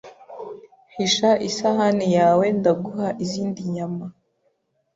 Hisha 0.95 1.29
isahani 1.49 2.05
yawe 2.17 2.45
ndaguha 2.59 3.07
izindi 3.23 3.61
nyama. 3.73 4.05